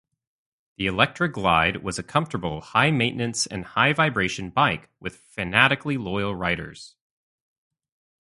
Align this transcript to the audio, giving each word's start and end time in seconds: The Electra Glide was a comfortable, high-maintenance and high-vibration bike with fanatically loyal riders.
The 0.77 0.87
Electra 0.87 1.31
Glide 1.31 1.83
was 1.83 1.99
a 1.99 2.03
comfortable, 2.03 2.61
high-maintenance 2.61 3.45
and 3.45 3.63
high-vibration 3.65 4.49
bike 4.49 4.89
with 4.99 5.15
fanatically 5.17 5.95
loyal 5.95 6.35
riders. 6.35 6.95